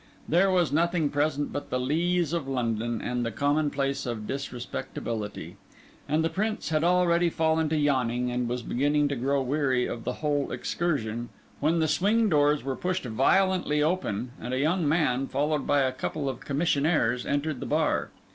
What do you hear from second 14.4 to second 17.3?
and a young man, followed by a couple of commissionaires,